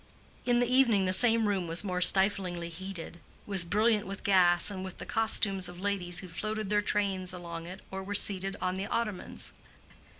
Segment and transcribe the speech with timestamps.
[0.45, 4.83] In the evening the same room was more stiflingly heated, was brilliant with gas and
[4.83, 8.77] with the costumes of ladies who floated their trains along it or were seated on
[8.77, 9.53] the ottomans.